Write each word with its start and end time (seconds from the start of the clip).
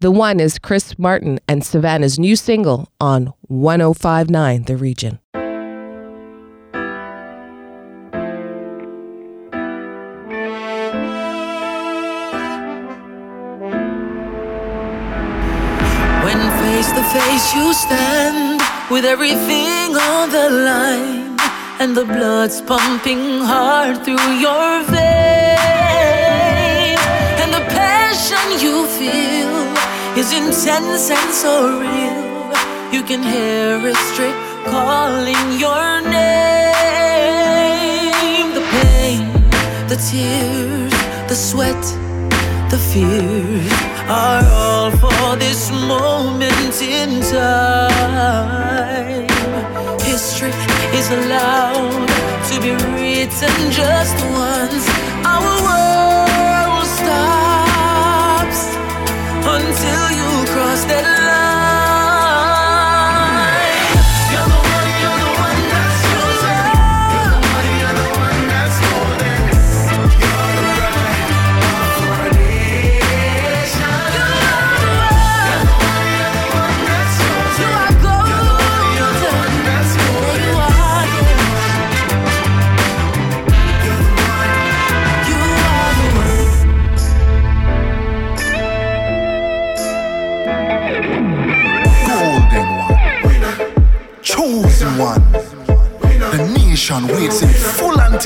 The 0.00 0.10
one 0.10 0.40
is 0.40 0.58
Chris 0.58 0.98
Martin 0.98 1.38
and 1.48 1.64
Savannah's 1.64 2.18
new 2.18 2.36
single 2.36 2.92
on 3.00 3.32
1059 3.48 4.64
The 4.64 4.76
Region. 4.76 5.20
When 16.24 16.40
face 16.60 16.92
to 16.92 17.02
face 17.16 17.54
you 17.54 17.72
stand 17.72 18.60
with 18.90 19.06
everything 19.06 19.96
on 19.96 20.28
the 20.28 20.50
line 20.50 21.38
and 21.80 21.96
the 21.96 22.04
blood's 22.04 22.60
pumping 22.60 23.40
hard 23.40 24.04
through 24.04 24.28
your 24.44 24.82
veins 24.82 25.00
and 27.40 27.50
the 27.54 27.64
passion 27.72 28.60
you 28.60 28.86
feel 28.88 29.75
is 30.16 30.32
intense 30.32 31.10
and 31.10 31.30
so 31.30 31.78
real. 31.78 32.50
You 32.90 33.02
can 33.02 33.22
hear 33.22 33.76
a 33.76 33.94
straight 34.08 34.34
calling 34.64 35.60
your 35.60 36.00
name. 36.00 37.36
The 38.56 38.64
pain, 38.76 39.20
the 39.88 39.96
tears, 40.08 40.94
the 41.28 41.36
sweat, 41.36 41.84
the 42.70 42.78
fears 42.78 43.72
are 44.08 44.42
all 44.62 44.90
for 44.90 45.36
this 45.36 45.70
moment 45.70 46.80
in 46.80 47.20
time. 47.20 48.48
History 50.00 50.52
is 50.98 51.10
allowed 51.10 52.08
to 52.48 52.54
be 52.64 52.72
written 52.72 53.70
just 53.70 54.16
once. 54.32 54.88
Our 55.26 55.62
world. 55.62 56.15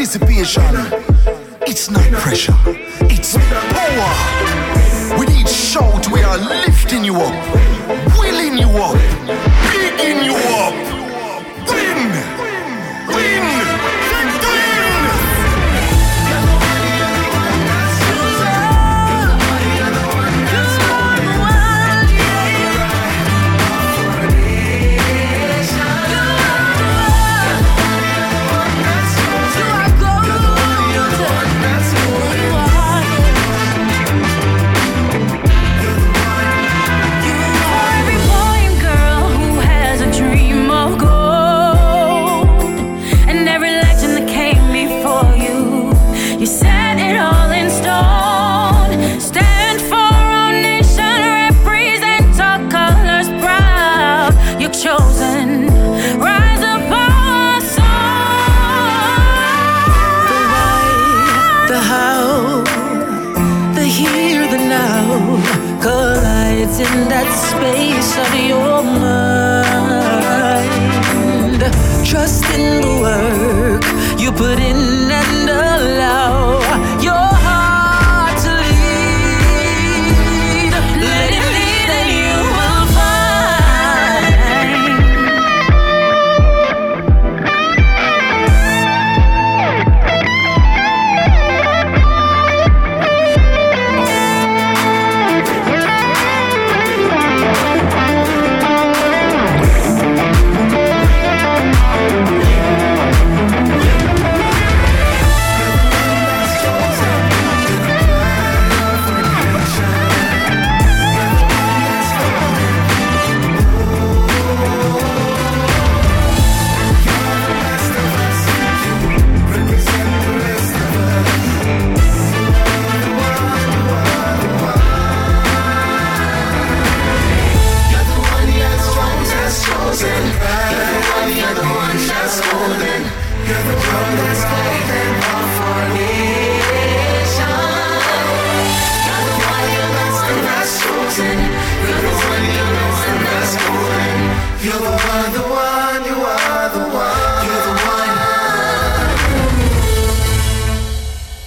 anticipation. 0.01 0.63
It's 1.67 1.91
not 1.91 2.11
pressure, 2.13 2.55
it's 3.11 3.37
power. 3.37 5.19
With 5.19 5.29
each 5.29 5.51
shout, 5.51 6.11
we 6.11 6.23
are 6.23 6.39
lifting 6.39 7.05
you 7.05 7.17
up. 7.17 7.80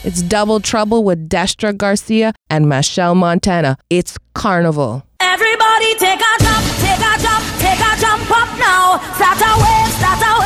It's 0.05 0.21
Double 0.21 0.59
Trouble 0.59 1.05
with 1.05 1.29
Destra 1.29 1.75
Garcia 1.75 2.33
and 2.49 2.65
Machel 2.65 3.15
Montano. 3.15 3.75
It's 3.89 4.17
Carnival. 4.35 5.03
Everybody 5.21 5.95
take 5.95 6.19
a 6.19 6.43
jump, 6.43 6.65
take 6.83 6.99
a 6.99 7.21
jump, 7.21 7.43
take 7.59 7.79
a 7.79 8.01
jump 8.01 8.29
up 8.29 8.59
now. 8.59 8.99
Start 9.15 9.39
a 9.39 9.51
wave, 9.63 9.93
start 9.93 10.21
a 10.21 10.39
wave. 10.41 10.42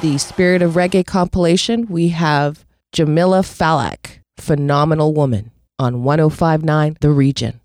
the 0.00 0.16
Spirit 0.16 0.62
of 0.62 0.72
Reggae 0.72 1.04
compilation, 1.04 1.86
we 1.86 2.08
have 2.08 2.64
Jamila 2.92 3.40
Falak, 3.40 4.20
phenomenal 4.38 5.12
woman, 5.12 5.50
on 5.78 6.02
1059 6.02 6.96
The 7.00 7.10
Region. 7.10 7.60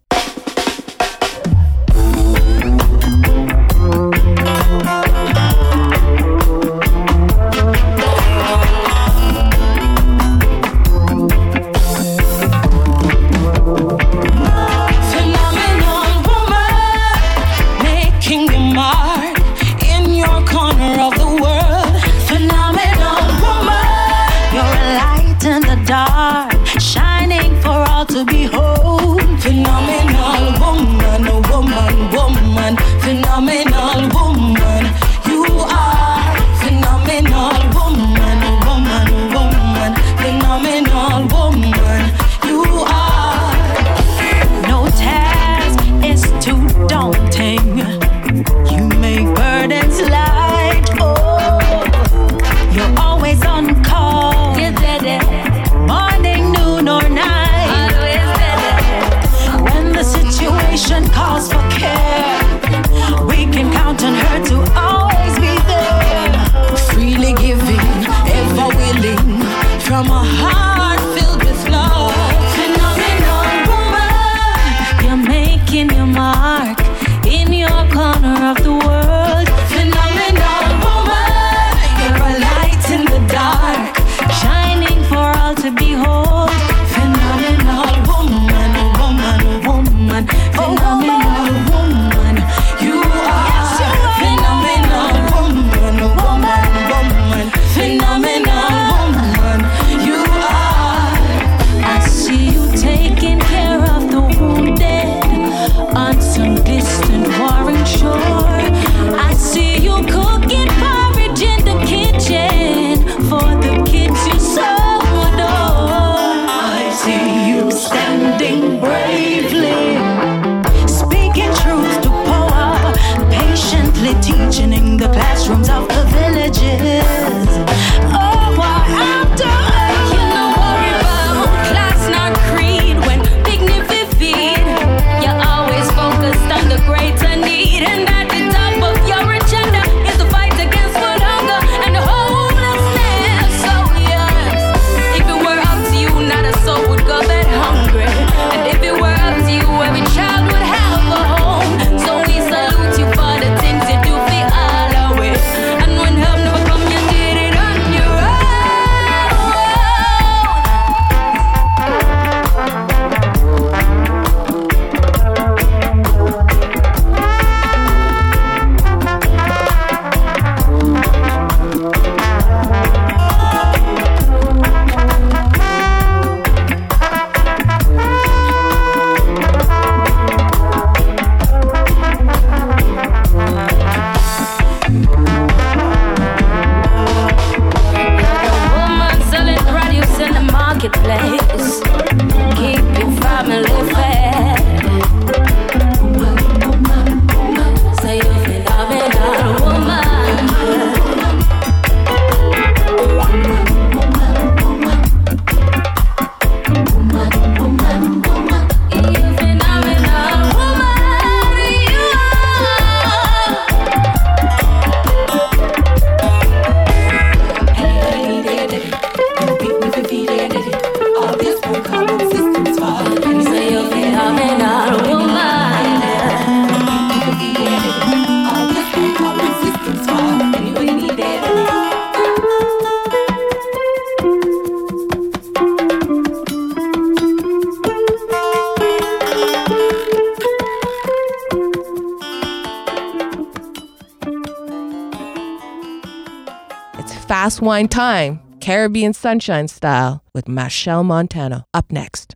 wine 247.61 247.87
time, 247.87 248.39
Caribbean 248.59 249.13
sunshine 249.13 249.67
style, 249.67 250.23
with 250.33 250.45
Machel 250.45 251.03
Montano. 251.03 251.63
Up 251.73 251.91
next. 251.91 252.34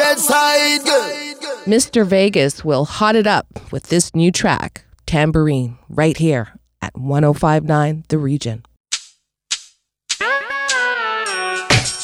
On 0.00 0.14
the 0.14 0.14
bedside, 0.14 0.84
girl. 0.84 1.56
Mr. 1.66 2.06
Vegas 2.06 2.64
will 2.64 2.84
hot 2.84 3.16
it 3.16 3.26
up 3.26 3.46
with 3.70 3.84
this 3.88 4.14
new 4.14 4.30
track, 4.32 4.84
Tambourine, 5.06 5.78
right 5.88 6.16
here 6.16 6.58
at 6.80 6.96
1059 6.96 8.04
The 8.08 8.18
Region. 8.18 8.62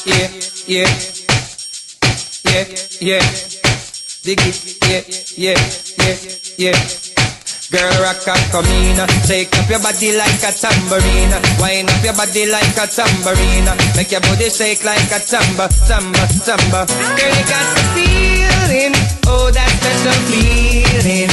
yeah, 0.05 0.27
yeah, 0.67 0.87
yeah, 2.45 2.65
yeah. 3.01 3.19
Dig 4.23 4.39
it, 4.41 4.77
yeah, 4.87 5.03
yeah, 5.37 5.59
yeah, 5.99 6.71
yeah. 6.71 7.04
Girl, 7.75 7.91
rock 7.99 8.23
and 8.23 8.39
come 8.55 8.71
in, 8.87 8.95
take 9.27 9.51
up 9.59 9.67
your 9.67 9.83
body 9.83 10.15
like 10.15 10.39
a 10.47 10.51
tambourine, 10.55 11.35
wind 11.59 11.91
up 11.91 11.99
your 12.07 12.15
body 12.15 12.47
like 12.47 12.71
a 12.79 12.87
tambourine, 12.87 13.67
make 13.99 14.15
your 14.15 14.21
body 14.21 14.47
shake 14.47 14.85
like 14.85 15.11
a 15.11 15.19
tamba, 15.19 15.67
tamba, 15.83 16.23
tamba. 16.47 16.87
Girl, 17.19 17.27
you 17.35 17.43
got 17.51 17.67
the 17.75 17.83
feeling, 17.91 18.95
oh 19.27 19.51
that 19.51 19.67
special 19.75 20.15
feeling. 20.31 21.27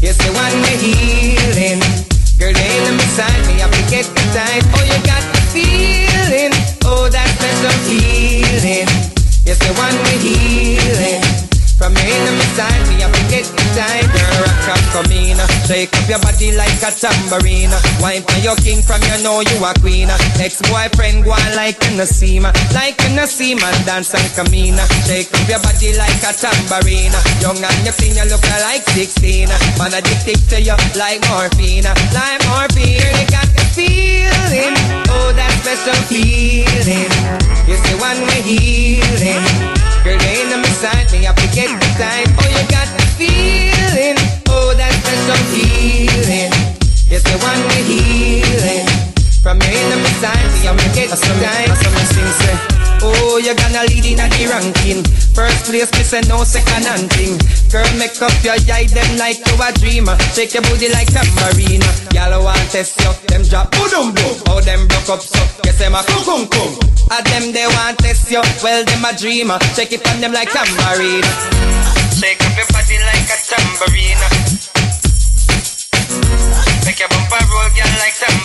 Yes, 0.00 0.16
the 0.16 0.32
one 0.32 0.56
we're 0.64 0.80
healing. 0.80 1.84
Girl, 2.40 2.56
they 2.56 2.72
ain't 2.72 2.96
beside 2.96 3.44
me, 3.44 3.60
I 3.60 3.68
forget 3.68 4.08
the 4.08 4.24
time. 4.32 4.64
Oh, 4.72 4.84
you 4.88 4.96
got 5.04 5.20
the 5.28 5.40
feeling, 5.52 6.56
oh 6.88 7.12
that 7.12 7.28
special 7.36 7.76
feeling. 7.84 8.88
Yes, 9.44 9.60
the 9.60 9.76
one 9.76 9.92
we're 10.08 10.24
healing. 10.24 11.31
From 11.78 11.94
me 11.94 12.06
in 12.06 12.34
my 12.38 12.46
side, 12.54 12.82
me 12.86 13.02
I 13.02 13.10
forget 13.10 13.46
the 13.46 13.64
time. 13.74 14.06
Girl, 14.14 14.34
rock 14.46 14.68
and 14.70 14.86
come 14.94 15.12
in, 15.12 15.38
shake 15.66 15.90
up 15.92 16.06
your 16.08 16.20
body 16.22 16.54
like 16.54 16.78
a 16.78 16.90
tambourine. 16.94 17.74
Wine 17.98 18.22
for 18.22 18.38
your 18.38 18.56
king 18.62 18.82
from 18.82 19.02
you 19.02 19.18
know 19.22 19.42
you 19.42 19.58
a 19.64 19.74
queen. 19.82 20.08
Ex-boyfriend 20.38 21.24
go 21.24 21.32
on 21.32 21.50
like 21.56 21.82
in 21.90 21.96
the 21.96 22.06
seam, 22.06 22.46
like 22.70 22.98
in 23.02 23.16
the 23.18 23.26
seam 23.26 23.58
and 23.58 23.80
dance 23.84 24.14
and 24.14 24.28
come 24.38 24.52
in. 24.54 24.78
Shake 25.04 25.32
up 25.34 25.48
your 25.48 25.58
body 25.58 25.96
like 25.98 26.22
a 26.22 26.30
tambourine. 26.30 27.14
Young 27.42 27.58
and 27.58 27.80
you 27.82 27.92
clean, 27.98 28.14
you 28.14 28.26
look 28.30 28.44
like 28.62 28.86
16. 28.94 29.50
Man 29.76 29.92
addicted 29.92 30.38
to 30.54 30.58
you 30.62 30.78
like 30.94 31.18
morphine, 31.28 31.88
like 32.14 32.40
morphine. 32.46 33.02
Girl, 33.02 33.14
you 33.18 33.26
got 33.26 33.48
the 33.58 33.64
feeling, 33.74 34.74
oh 35.10 35.34
that 35.34 35.50
special 35.60 35.98
feeling. 36.06 37.10
It's 37.66 37.82
the 37.90 37.98
one 37.98 38.22
we're 38.22 38.42
healing. 38.46 39.81
Girl, 40.04 40.18
they 40.18 40.42
ain't 40.42 40.52
on 40.52 40.62
my 40.62 40.68
side, 40.68 41.06
me 41.12 41.28
I 41.28 41.32
forget 41.32 41.70
the 41.70 41.86
time. 41.94 42.26
Oh, 42.34 42.48
you 42.50 42.66
got 42.74 42.90
the 42.98 43.06
feeling, 43.14 44.18
oh 44.50 44.74
that 44.74 44.90
special 44.98 45.38
feeling. 45.54 46.50
It's 47.06 47.22
the 47.22 47.38
one 47.38 47.60
we're 47.70 47.86
healing. 47.86 48.86
From 49.44 49.58
me 49.58 49.70
in 49.70 50.02
my 50.02 50.10
side, 50.18 50.42
me 50.58 50.66
I 50.66 50.76
forget 50.76 51.08
the 51.08 51.16
time. 51.16 51.68
That's 51.68 51.86
what 51.86 51.94
me 51.94 52.02
sing 52.10 52.32
say. 52.42 52.71
Oh, 53.02 53.42
you're 53.42 53.58
gonna 53.58 53.82
lead 53.90 54.06
in 54.06 54.20
at 54.22 54.30
the 54.30 54.46
ranking. 54.46 55.02
First 55.34 55.66
place, 55.66 55.90
me 55.90 56.02
say 56.06 56.22
no 56.30 56.44
second 56.46 56.86
and 56.86 57.10
thing. 57.10 57.34
Girl, 57.66 57.88
make 57.98 58.14
up 58.22 58.30
your 58.46 58.54
eye, 58.70 58.86
them 58.86 59.10
like 59.18 59.42
you 59.42 59.58
a 59.58 59.68
dreamer. 59.74 60.14
Shake 60.38 60.54
your 60.54 60.62
booty 60.70 60.86
like 60.94 61.10
tambourine. 61.10 61.82
Y'all 62.14 62.38
want 62.44 62.62
test 62.70 63.00
you, 63.02 63.10
them 63.26 63.42
drop 63.42 63.74
boom 63.74 64.14
boom. 64.14 64.34
Oh, 64.46 64.60
them 64.62 64.86
broke 64.86 65.18
up 65.18 65.20
so, 65.20 65.42
yes 65.66 65.78
them 65.82 65.98
a 65.98 66.02
kum 66.06 66.22
kum 66.22 66.42
kum. 66.46 66.70
A 67.10 67.18
them 67.26 67.50
they 67.50 67.66
want 67.66 67.98
test 67.98 68.30
you, 68.30 68.42
well 68.62 68.84
them 68.84 69.04
a 69.04 69.10
dreamer. 69.18 69.58
Shake 69.74 69.92
it 69.92 70.06
on 70.06 70.20
them 70.20 70.32
like 70.32 70.52
tambourine. 70.54 71.26
Shake 72.14 72.38
up 72.38 72.54
your 72.54 72.68
body 72.70 72.96
like 73.02 73.26
a 73.26 73.36
tambourine. 73.50 74.22
Make 76.86 76.98
your 76.98 77.08
bumper 77.08 77.42
roll, 77.50 77.68
girl, 77.74 77.92
like 77.98 78.14
tambourine. 78.14 78.41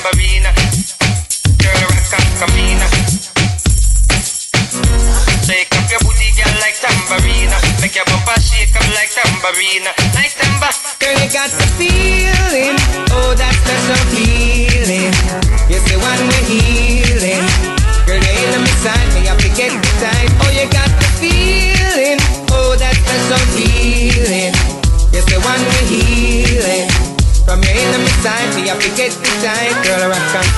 Tambourine. 9.47 9.83
Like 10.15 10.33
tamba. 10.35 10.69
Girl, 10.99 11.13
you 11.13 11.31
got 11.31 11.49
the 11.51 11.96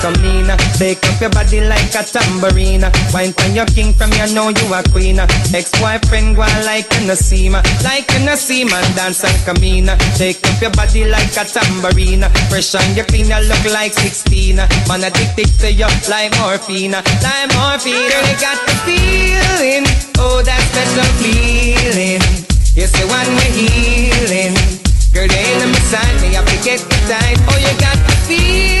In 0.00 0.48
Shake 0.78 1.04
up 1.04 1.20
your 1.20 1.30
body 1.30 1.60
like 1.60 1.94
a 1.94 2.02
tambourine 2.02 2.88
Wine 3.12 3.32
from 3.32 3.52
your 3.54 3.66
king, 3.66 3.92
from 3.92 4.10
you 4.12 4.32
know 4.34 4.48
you 4.48 4.72
a 4.72 4.82
queen 4.88 5.20
Ex-boyfriend 5.20 6.36
go 6.36 6.42
on 6.42 6.64
like 6.64 6.90
in 6.96 7.06
the 7.06 7.14
seam 7.14 7.52
Like 7.84 8.08
in 8.16 8.24
the 8.24 8.36
seam 8.36 8.72
and 8.72 8.96
dance 8.96 9.22
and 9.24 9.36
come 9.44 9.62
in 9.62 9.92
Shake 10.16 10.40
up 10.48 10.60
your 10.60 10.70
body 10.72 11.04
like 11.04 11.36
a 11.36 11.44
tambourine 11.44 12.24
Fresh 12.48 12.74
and 12.76 12.96
you 12.96 13.04
clean, 13.04 13.28
you 13.28 13.40
look 13.44 13.64
like 13.72 13.92
16 13.92 14.56
Man 14.88 15.04
addicted 15.04 15.52
to 15.60 15.70
you 15.70 15.88
like 16.08 16.32
morphine 16.40 16.96
Like 16.96 17.52
morphine 17.60 18.08
Girl, 18.08 18.24
you 18.24 18.36
got 18.40 18.56
the 18.64 18.74
feeling. 18.88 19.84
Oh, 20.18 20.42
that 20.42 20.60
special 20.72 21.10
feeling. 21.20 22.20
Yes, 22.74 22.92
the 22.96 23.04
one 23.08 23.28
we're 23.36 23.52
healing? 23.52 24.56
Girl, 25.12 25.28
ain't 25.28 25.62
on 25.62 25.72
my 25.72 25.78
side, 25.90 26.16
me 26.22 26.36
I 26.36 26.40
forget 26.46 26.80
the 26.80 26.98
time. 27.10 27.38
Oh, 27.50 27.58
you 27.58 27.72
got 27.80 27.98
the 27.98 28.14
feeling, 28.28 28.79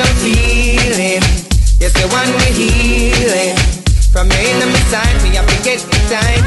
special 0.00 0.14
feeling. 0.22 1.22
Yes, 1.78 1.92
the 1.92 2.06
one 2.08 2.28
we're 2.32 2.54
healing. 2.54 3.56
From 4.12 4.28
me 4.28 4.36
ain't 4.36 4.62
on 4.62 4.68
my 4.72 4.78
side, 4.88 5.22
me 5.22 5.36
I 5.36 5.42
forget 5.46 5.78
the 5.78 5.98
time. 6.08 6.44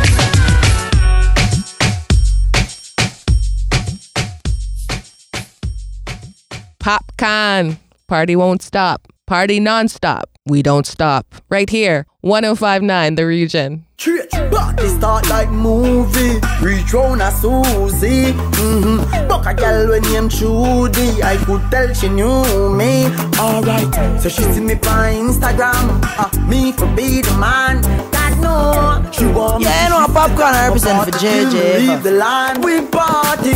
Popcaan. 6.80 7.78
Party 8.08 8.36
won't 8.36 8.62
stop. 8.62 9.08
Party 9.26 9.60
nonstop. 9.60 10.33
We 10.46 10.62
don't 10.62 10.86
stop. 10.86 11.26
Right 11.50 11.70
here, 11.70 12.06
1059 12.22 13.16
The 13.16 13.26
Region. 13.26 13.86
Straight 13.98 14.30
body 14.52 14.90
start 14.90 15.30
like 15.30 15.50
movie. 15.50 16.42
Reach 16.62 16.94
round 16.94 17.22
a 17.22 17.32
Susie. 17.32 18.34
Mm-hmm. 18.34 19.28
Buck 19.30 19.46
a 19.46 19.54
girl 19.54 19.88
when 19.92 20.02
named 20.02 20.32
Trudy. 20.32 21.24
I 21.24 21.38
could 21.46 21.62
tell 21.72 21.94
she 21.94 22.10
knew 22.10 22.76
me. 22.76 23.06
Alright, 23.40 24.20
so 24.22 24.28
she 24.28 24.42
see 24.44 24.60
me 24.60 24.74
on 24.74 25.32
Instagram. 25.32 26.04
Uh, 26.20 26.30
me 26.50 26.74
for 26.74 26.88
be 26.94 27.22
the 27.22 27.38
man. 27.40 27.82
God 28.12 28.40
know 28.42 29.12
she 29.14 29.26
want 29.28 29.60
me. 29.60 29.66
Yeah, 29.68 29.84
you 29.86 29.90
know, 29.92 30.06
She 30.08 30.12
Popcaan 30.12 30.54
said, 30.54 30.68
represent 30.68 31.06
for 31.06 31.12
till 31.12 31.20
JJ, 31.22 31.54
we 31.54 31.86
huh?" 31.86 31.94
Leave 31.94 32.04
the 32.04 32.12
land. 32.12 32.64
We 32.66 32.82
party 32.88 33.54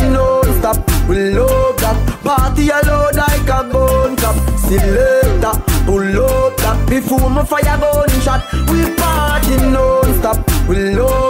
non-stop. 0.62 1.08
We 1.08 1.30
love 1.30 1.76
that. 1.78 1.96
Party 2.22 2.68
alone 2.68 3.14
like 3.14 3.40
a 3.40 3.46
gun 3.46 4.16
cap. 4.16 4.34
Selector, 4.58 5.60
pull 5.84 6.24
up 6.24 6.56
that. 6.58 6.88
Before 6.88 7.30
my 7.30 7.44
fire 7.44 7.78
shot. 8.20 8.44
We 8.70 8.94
party 8.94 9.56
non-stop. 9.56 10.38
We 10.68 10.94
love 10.94 11.27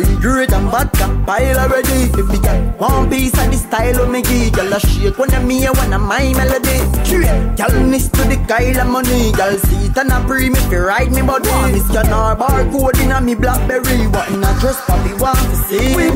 you 0.00 0.20
great 0.20 0.52
and 0.52 0.70
can 0.92 1.24
pile 1.24 1.58
already? 1.58 2.10
If 2.18 2.28
we 2.28 2.38
get 2.38 2.80
one 2.80 3.10
piece 3.10 3.32
of 3.38 3.50
the 3.50 3.56
style 3.56 4.02
of 4.02 4.10
me 4.10 4.22
y'all 4.22 4.72
a 4.72 4.80
shake 4.80 5.18
when 5.18 5.32
I'm 5.34 5.48
here 5.48 5.72
when 5.72 5.92
I'm 5.92 6.02
my 6.02 6.32
melody. 6.32 6.78
Straight, 7.04 7.58
y'all 7.58 7.86
miss 7.86 8.08
to 8.08 8.22
the 8.22 8.36
Kyle 8.48 8.80
of 8.80 8.88
money. 8.88 9.30
Y'all 9.38 9.56
see 9.58 9.86
it 9.86 9.96
and 9.96 10.12
a 10.12 10.20
pre 10.26 10.50
me 10.50 10.60
fi 10.70 10.76
ride 10.76 11.12
me 11.12 11.22
body. 11.22 11.50
Miss 11.72 11.88
your 11.92 12.04
nar 12.04 12.36
barcode 12.36 13.02
in 13.02 13.12
a 13.12 13.20
me 13.20 13.34
blackberry. 13.34 14.06
What 14.08 14.28
in 14.30 14.42
a 14.42 14.52
dress 14.60 14.80
papi 14.86 15.18
want 15.20 15.38
to 15.38 15.56
see? 15.68 15.94
We 15.96 16.10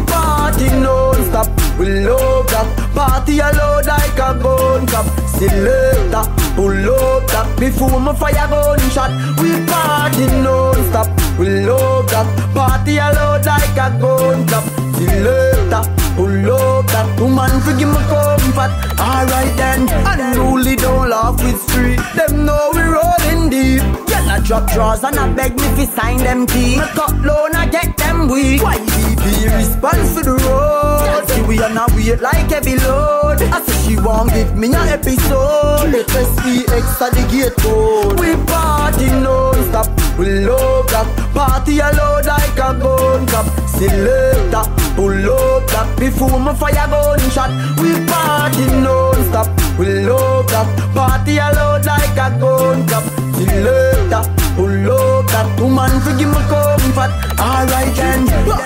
party 0.48 0.68
non-stop. 0.80 1.46
We 1.78 2.00
love 2.00 2.46
that 2.48 2.66
party 2.94 3.38
alone 3.38 3.84
like 3.84 4.18
a 4.18 4.32
gun 4.42 4.86
cap. 4.86 5.04
Selector, 5.28 6.24
pull 6.56 6.72
up 6.72 7.26
that 7.28 7.56
before 7.58 8.00
my 8.00 8.14
fire 8.14 8.48
gun 8.48 8.78
shot. 8.90 9.10
We 9.40 9.50
party 9.66 10.26
non-stop. 10.42 11.08
We 11.38 11.66
love 11.66 12.08
that 12.10 12.26
party 12.54 12.96
alone 12.98 13.42
like 13.44 13.76
a 13.76 13.88
gun 14.00 14.46
cap. 14.48 14.64
Selector, 14.96 15.82
pull 16.16 16.52
up 16.52 16.86
that 16.86 17.20
woman 17.20 17.60
forgive 17.60 17.88
me 17.88 18.02
comfort. 18.08 18.72
Alright 18.98 19.54
then, 19.56 19.88
unruly 20.06 20.76
don't 20.76 21.10
laugh 21.10 21.42
with 21.44 21.60
street. 21.68 22.00
Them 22.16 22.46
know 22.46 22.70
we 22.74 22.82
rolling 22.82 23.50
deep. 23.50 24.07
Drop 24.44 24.70
drawers 24.72 25.04
and 25.04 25.18
I 25.18 25.30
beg 25.34 25.52
me 25.56 25.68
fi 25.76 25.84
sign 25.84 26.16
them 26.18 26.46
key. 26.46 26.78
Me 26.78 26.86
cut 26.94 27.14
loan 27.20 27.54
I 27.54 27.66
get 27.68 27.96
them 27.98 28.28
weak. 28.28 28.62
Why 28.62 28.78
be 28.78 29.44
response 29.44 30.14
for 30.14 30.22
the 30.24 30.36
road? 30.40 31.28
See 31.28 31.42
we 31.42 31.62
on 31.62 31.76
a 31.76 31.86
wait 31.94 32.20
like 32.22 32.50
heavy 32.50 32.76
load. 32.76 33.42
I 33.42 33.60
say 33.60 33.76
she 33.84 33.96
won't 34.00 34.32
give 34.32 34.56
me 34.56 34.72
a 34.72 34.80
episode. 34.96 35.94
Us 35.94 36.32
be 36.42 36.64
extra 36.72 37.10
the 37.10 37.28
gate 37.30 37.56
code. 37.60 38.18
We 38.18 38.36
party 38.46 39.06
non-stop. 39.20 39.86
We 40.18 40.46
love 40.46 40.88
that 40.88 41.06
party 41.34 41.78
alone 41.78 42.24
like 42.24 42.58
a 42.58 42.74
gun 42.74 43.26
cap. 43.26 43.46
Selector, 43.68 44.64
pull 44.96 45.30
up 45.30 45.66
that 45.68 45.96
before 45.98 46.40
my 46.40 46.54
fire 46.54 46.88
gunshot. 46.88 47.50
We 47.78 47.92
party 48.06 48.66
non-stop, 48.82 49.78
we 49.78 50.00
love 50.06 50.48
that. 50.48 50.66
Party 50.94 51.36
loud 51.36 51.86
like 51.86 52.18
a 52.18 52.38
gun 52.40 52.86
cap. 52.88 53.04
Till 53.38 53.62
later, 53.62 54.22
we 54.58 54.84
love 54.84 55.26
that. 55.28 55.60
Woman 55.60 56.00
forgive 56.00 56.28
me 56.28 56.42
comfort. 56.50 57.12
Alright 57.38 57.94
then, 57.94 58.24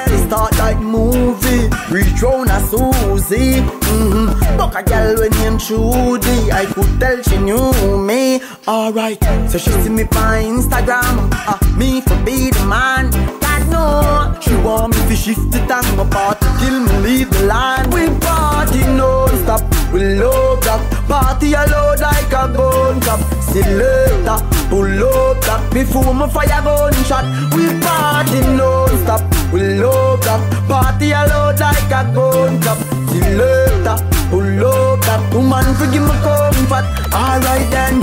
we 0.08 0.16
start 0.26 0.56
like 0.58 0.78
movie. 0.78 1.68
Reach 1.90 2.22
round 2.22 2.48
a 2.48 2.58
Susie. 2.60 3.60
Mm-hmm. 3.60 4.56
Buck 4.56 4.74
a 4.74 4.82
girl 4.82 5.20
when 5.20 5.30
named 5.32 5.60
Trudy. 5.60 6.50
I 6.50 6.64
could 6.72 6.98
tell 6.98 7.22
she 7.22 7.36
knew 7.36 7.98
me. 7.98 8.40
Alright, 8.66 9.22
so 9.50 9.58
she 9.58 9.70
see 9.70 9.90
me 9.90 10.04
on 10.04 10.56
Instagram. 10.56 11.28
Uh, 11.46 11.58
me 11.76 12.00
for 12.00 12.16
be 12.24 12.50
the 12.50 12.64
man. 12.66 13.31
She 14.40 14.54
want 14.56 14.94
me 14.96 15.02
to 15.08 15.16
shift 15.16 15.50
the 15.50 15.58
time 15.66 15.98
apart 15.98 16.38
till 16.58 16.80
me 16.80 16.92
leave 17.06 17.30
the 17.30 17.44
line. 17.46 17.90
We 17.90 18.08
party 18.20 18.80
non-stop, 18.98 19.62
we 19.92 20.14
love 20.16 20.60
that. 20.62 20.80
Party 21.08 21.52
loud 21.52 22.00
like 22.00 22.32
a 22.32 22.48
gun 22.56 23.00
cap. 23.00 23.20
Selector, 23.52 24.38
pull 24.70 25.04
up 25.04 25.40
that 25.42 25.60
before 25.72 26.14
my 26.14 26.28
fire 26.28 26.62
gunshot. 26.62 27.24
We 27.54 27.64
party 27.80 28.40
non-stop, 28.58 29.22
we 29.52 29.60
love 29.78 30.20
that. 30.22 30.40
Party 30.68 31.10
loud 31.12 31.60
like 31.60 31.92
a 31.92 32.02
gun 32.14 32.60
cap. 32.62 32.78
Selector, 33.10 33.96
pull 34.30 34.66
up 34.66 35.00
that. 35.06 35.20
Woman 35.34 35.74
forgive 35.76 36.02
me 36.02 36.16
comfort. 36.24 36.86
Alright 37.12 37.70
then, 37.70 38.00
my 38.00 38.01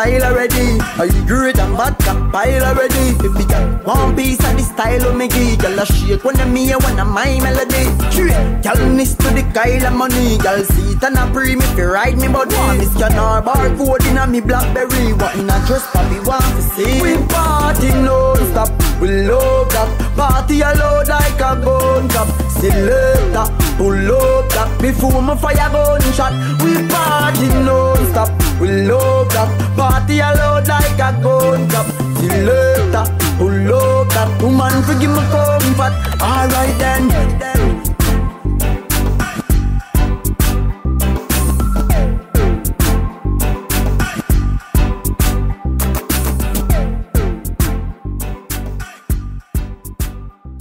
style 0.00 0.22
already. 0.22 0.80
I 0.96 1.08
great 1.26 1.58
and 1.58 1.76
bad 1.76 1.98
can 1.98 2.30
pile 2.30 2.64
already. 2.64 3.06
If 3.26 3.34
we 3.36 3.44
got 3.44 3.84
one 3.84 4.16
piece 4.16 4.38
of 4.38 4.56
the 4.56 4.62
style 4.62 5.06
of 5.06 5.16
me 5.16 5.28
give, 5.28 5.58
girl 5.58 5.78
a 5.78 5.84
shake 5.86 6.24
when 6.24 6.36
I'm 6.40 6.56
here 6.56 6.78
when 6.78 6.98
I'm 6.98 7.10
my 7.10 7.38
melody. 7.40 7.84
Straight, 8.10 8.62
girl 8.62 8.88
miss 8.88 9.14
to 9.16 9.28
the 9.36 9.44
Kyle 9.52 9.86
of 9.86 9.94
money. 9.94 10.38
Girl 10.38 10.64
see 10.64 10.92
it 10.92 11.02
and 11.02 11.18
a 11.18 11.24
pre 11.32 11.56
me 11.56 11.66
fi 11.76 11.84
ride 11.84 12.18
me 12.18 12.28
body. 12.28 12.56
Miss 12.78 12.92
Canard 12.96 13.44
barcode 13.44 14.06
in 14.10 14.18
a 14.18 14.26
me 14.26 14.40
Blackberry. 14.40 15.12
What 15.12 15.34
in 15.36 15.50
a 15.50 15.56
dress 15.66 15.84
papi 15.92 16.18
want 16.26 16.44
to 16.56 16.62
see? 16.62 17.02
We 17.02 17.12
party 17.28 17.88
non-stop, 18.06 18.70
we 19.00 19.08
love 19.28 19.68
that. 19.74 19.88
Party 20.16 20.60
loud 20.60 21.08
like 21.08 21.40
a 21.48 21.52
gun 21.64 22.08
cap. 22.08 22.28
Selector, 22.60 23.46
pull 23.76 24.12
up 24.16 24.48
that 24.52 24.68
before 24.80 25.22
my 25.22 25.36
fire 25.36 25.68
gunshot. 25.72 26.32
We 26.62 26.72
party 26.88 27.48
non-stop, 27.64 28.28
we 28.60 28.82
love 28.82 29.28
that. 29.30 29.48
Party 29.76 30.18
loud 30.18 30.68
like 30.68 30.92
a 30.92 31.12
gun 31.22 31.68
cap. 31.70 31.86
Pull 33.38 33.74
up 33.74 34.08
that. 34.10 34.42
Woman 34.42 34.82
forgive 34.82 35.10
me 35.10 35.24
comfort. 35.32 35.94
Alright 36.20 36.78
then. 36.78 37.10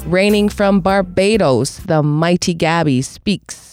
Reigning 0.05 0.49
from 0.49 0.79
Barbados, 0.79 1.77
the 1.85 2.01
mighty 2.01 2.55
Gabby 2.55 3.03
speaks 3.03 3.68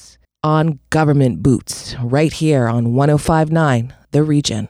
on 0.47 0.79
government 0.91 1.43
boots 1.43 1.97
right 2.01 2.33
here 2.33 2.69
on 2.69 2.95
1059 2.95 3.93
The 4.13 4.23
Region. 4.23 4.69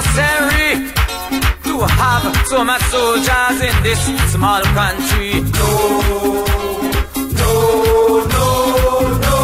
Necessary 0.00 0.88
to 1.64 1.74
have 2.00 2.46
so 2.46 2.64
much 2.64 2.82
soldiers 2.84 3.60
in 3.68 3.82
this 3.82 4.00
small 4.32 4.62
country? 4.62 5.32
No, 5.58 5.72
no, 7.40 7.54
no, 8.34 8.46
no. 9.24 9.38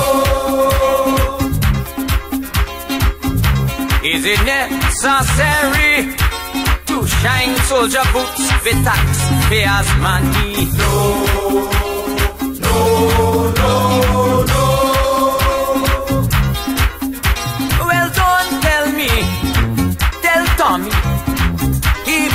Is 4.03 4.25
it 4.25 4.41
necessary 4.45 5.95
to 6.87 7.07
shine 7.07 7.57
soldier 7.69 8.07
boots 8.13 8.47
with 8.65 8.85
taxpayers' 8.85 9.93
money? 10.01 10.55
No, 10.79 11.86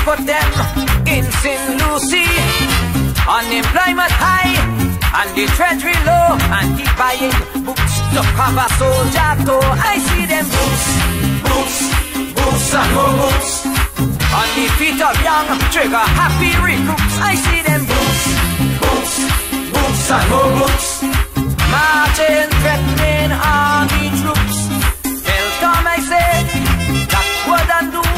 Put 0.03 0.25
them 0.25 0.49
in 1.05 1.23
St. 1.45 1.77
Lucie. 1.77 2.25
Unemployment 3.21 4.09
high 4.09 4.49
and 5.13 5.29
the 5.37 5.45
treasury 5.53 5.93
low. 6.09 6.41
And 6.57 6.73
he 6.73 6.85
buying 6.97 7.37
books 7.61 7.95
to 8.17 8.21
cover 8.33 8.67
soldier 8.81 9.31
toe. 9.45 9.61
I 9.61 10.01
see 10.01 10.25
them 10.25 10.45
boots, 10.49 10.85
boots, 11.45 11.77
boots 12.33 12.73
and 12.73 12.89
more 12.97 13.13
boots. 13.21 13.51
On 14.33 14.47
the 14.57 14.65
feet 14.81 14.97
of 14.97 15.15
young 15.21 15.47
trigger 15.69 16.05
happy 16.17 16.49
recruits. 16.65 17.15
I 17.21 17.33
see 17.37 17.61
them 17.61 17.85
boots, 17.85 18.23
boots, 18.81 19.13
boots 19.69 20.09
and 20.17 20.25
more 20.33 20.51
boots. 20.65 20.87
Marching, 21.69 22.49
threatening 22.57 23.31
army 23.37 24.09
troops. 24.17 24.57
Tell 25.29 25.47
Tom 25.61 25.85
I 25.85 25.99
said 26.09 26.45
that 27.13 27.27
wouldn't 27.45 27.93
do. 27.93 28.11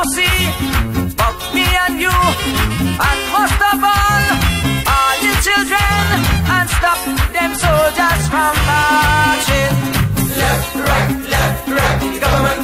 To 0.00 0.06
see 0.16 0.48
about 1.12 1.54
me 1.54 1.66
and 1.84 2.00
you, 2.00 2.08
and 2.08 3.20
most 3.36 3.60
of 3.70 3.84
all, 3.84 4.24
all 4.88 5.14
you 5.20 5.34
children, 5.44 6.04
and 6.56 6.70
stop 6.70 7.00
them 7.36 7.52
soldiers 7.54 8.22
from 8.32 8.54
marching. 8.64 9.76
Left, 10.40 10.74
right, 10.76 11.10
left, 11.28 11.68
right, 11.68 12.00
the 12.00 12.18
government 12.18 12.59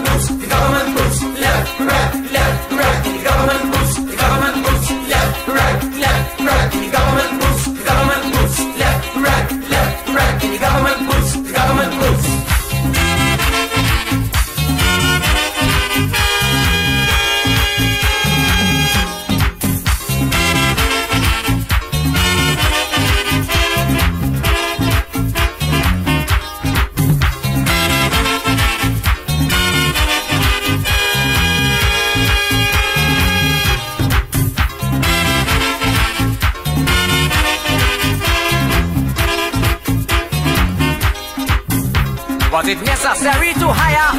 necessary 43.05 43.53
to 43.55 43.69
hire 43.69 44.13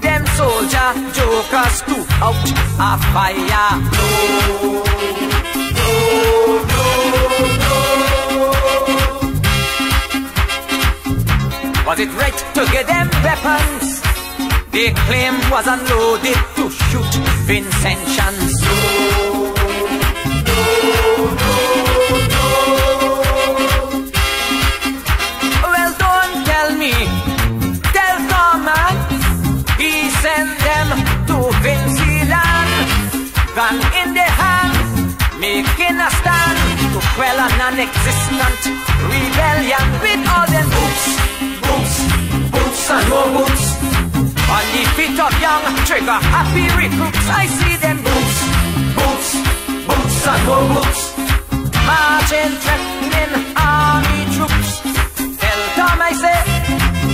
them 0.00 0.26
soldier 0.38 0.88
jokers 1.12 1.76
to 1.88 1.96
out 2.24 2.48
a 2.80 2.90
fire? 3.12 3.68
No, 5.76 5.86
no, 6.70 6.72
no, 6.72 6.84
no. 7.62 7.76
Was 11.86 11.98
it 12.00 12.10
right 12.20 12.38
to 12.54 12.62
give 12.72 12.86
them 12.86 13.08
weapons 13.24 13.86
they 14.72 14.90
claim 15.04 15.34
was 15.50 15.66
unloaded 15.66 16.38
to 16.56 16.70
shoot 16.70 17.12
Vincentians. 17.46 18.39
Quell 37.20 37.38
a 37.38 37.48
non-existent 37.60 38.60
rebellion 39.12 39.86
with 40.00 40.24
all 40.32 40.46
them 40.48 40.68
boots, 40.72 41.04
boots, 41.66 41.94
boots 42.48 42.84
and 42.96 43.06
more 43.12 43.28
boots. 43.36 43.64
On 44.56 44.64
the 44.72 44.82
feet 44.96 45.18
of 45.26 45.32
young 45.44 45.64
trigger 45.84 46.18
happy 46.32 46.64
recruits, 46.80 47.26
I 47.28 47.44
see 47.58 47.76
them 47.84 47.98
boots, 48.06 48.36
boots, 48.96 49.30
boots 49.88 50.26
and 50.32 50.42
more 50.48 50.66
boots. 50.72 51.00
Marching, 51.88 52.52
threatening 52.62 53.34
army 53.52 54.20
troops. 54.34 54.70
Tell 55.40 55.60
Tom 55.76 56.00
I 56.00 56.12
say, 56.24 56.38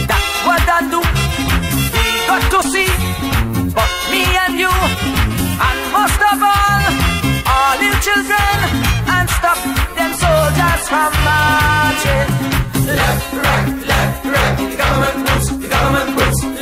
that's 0.07 0.37
what 0.47 0.63
I 0.77 0.81
do. 0.95 1.03
We 1.95 2.07
got 2.31 2.43
to 2.55 2.61
see, 2.73 2.91
but 3.75 3.91
me 4.13 4.23
and 4.45 4.55
you, 4.63 4.75
and 5.67 5.79
most 5.99 6.21
of 6.31 6.39
all, 6.55 6.83
all 7.51 7.75
little 7.83 8.01
children, 8.07 8.57
and 9.15 9.29
stop 9.31 9.59
from 10.89 11.13
marching. 11.25 12.29
Left, 12.87 13.33
right, 13.33 13.87
left, 13.87 14.25
right, 14.25 14.57
the 14.71 14.77
government 14.77 15.19
moves, 15.19 15.59
the 15.59 15.69
government 15.69 16.11
moves. 16.17 16.56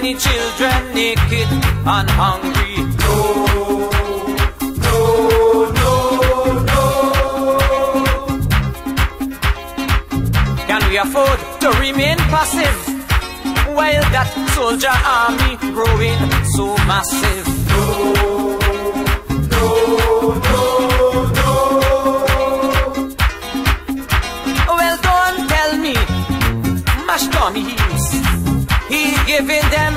Many 0.00 0.14
children 0.14 0.78
naked 0.92 1.48
and 1.94 2.10
hungry? 2.20 2.74
No, 3.04 3.16
no, 4.86 5.00
no, 5.78 5.92
no. 6.70 6.82
Can 10.68 10.82
we 10.90 10.96
afford 11.04 11.38
to 11.62 11.68
remain 11.84 12.18
passive 12.34 12.78
while 13.76 14.06
that 14.14 14.30
soldier 14.56 14.96
army 15.20 15.52
growing 15.76 16.20
so 16.56 16.64
massive? 16.90 17.46
No, 17.70 17.84
no, 19.54 19.66
no, 20.48 20.64
no. 21.38 21.50
Well, 24.78 24.96
don't 25.08 25.38
tell 25.54 25.72
me, 25.84 25.94
mash 27.06 27.26
dummies. 27.28 27.83
He 28.94 29.10
giving 29.26 29.66
them 29.74 29.94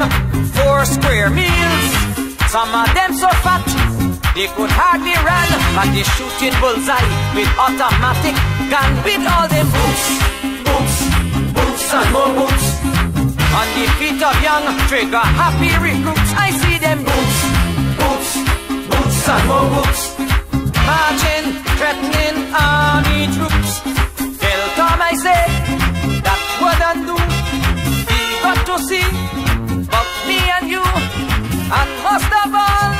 four 0.57 0.83
square 0.85 1.29
meals. 1.29 1.85
Some 2.49 2.73
of 2.73 2.89
them 2.97 3.13
so 3.13 3.29
fat, 3.45 3.61
they 4.33 4.49
could 4.57 4.73
hardly 4.73 5.13
run, 5.21 5.49
but 5.77 5.85
they 5.93 6.01
shooting 6.17 6.57
bullseye 6.57 7.05
with 7.37 7.51
automatic 7.61 8.33
gun 8.73 8.89
with 9.05 9.21
all 9.21 9.45
them 9.53 9.67
boots, 9.69 10.05
boots, 10.65 10.97
boots 11.53 11.85
and 11.93 12.09
more 12.09 12.33
boots. 12.41 12.67
On 13.59 13.67
the 13.77 13.85
feet 14.01 14.17
of 14.17 14.35
young 14.41 14.65
trigger 14.89 15.25
happy 15.41 15.69
recruits, 15.77 16.31
I 16.33 16.49
see 16.57 16.77
them 16.81 17.05
boots, 17.05 17.37
boots, 18.01 18.29
boots 18.89 19.29
and 19.29 19.45
more 19.45 19.67
boots. 19.77 20.01
Marching, 20.89 21.45
threatening 21.77 22.37
army 22.49 23.29
troops. 23.35 23.71
Tell 24.41 24.63
Tom 24.73 24.99
I 25.05 25.13
say 25.21 25.43
that 26.25 26.41
what 26.61 26.81
I 26.81 26.93
do 27.05 27.26
got 28.47 28.65
to 28.65 28.79
see 28.87 29.03
but 29.91 30.07
me 30.25 30.39
and 30.55 30.69
you, 30.71 30.83
and 31.79 31.89
most 32.07 32.31
of 32.41 32.49
all, 32.63 32.93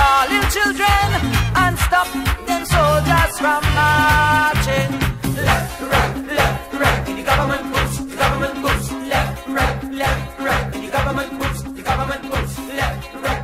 all 0.00 0.24
little 0.28 0.50
children, 0.56 1.06
and 1.62 1.78
stop 1.86 2.08
them 2.48 2.62
soldiers 2.66 3.32
from 3.42 3.62
marching. 3.80 4.90
Left, 5.48 5.80
right, 5.80 6.14
left, 6.36 6.74
right, 6.74 7.06
the 7.06 7.22
government 7.30 7.64
moves, 7.72 7.96
the 8.10 8.16
government 8.16 8.56
moves. 8.64 8.92
Left, 8.92 9.48
right, 9.48 9.84
left, 10.02 10.40
right, 10.40 10.72
the 10.72 10.90
government 10.96 11.32
moves, 11.40 11.62
the 11.62 11.82
government 11.82 12.22
moves. 12.24 12.58
Left, 12.68 13.14
right. 13.24 13.43